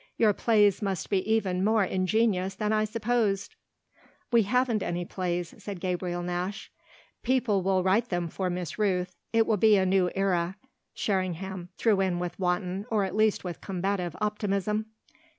Your 0.17 0.33
plays 0.33 0.81
must 0.81 1.11
be 1.11 1.19
even 1.31 1.63
more 1.63 1.83
ingenious 1.83 2.55
than 2.55 2.73
I 2.73 2.85
supposed!" 2.85 3.53
"We 4.31 4.41
haven't 4.41 4.81
any 4.81 5.05
plays," 5.05 5.53
said 5.63 5.79
Gabriel 5.79 6.23
Nash. 6.23 6.71
"People 7.21 7.61
will 7.61 7.83
write 7.83 8.09
them 8.09 8.27
for 8.27 8.49
Miss 8.49 8.79
Rooth 8.79 9.13
it 9.31 9.45
will 9.45 9.57
be 9.57 9.77
a 9.77 9.85
new 9.85 10.09
era," 10.15 10.55
Sherringham 10.95 11.69
threw 11.77 12.01
in 12.01 12.17
with 12.17 12.39
wanton, 12.39 12.87
or 12.89 13.03
at 13.03 13.15
least 13.15 13.43
with 13.43 13.61
combative, 13.61 14.15
optimism. 14.19 14.87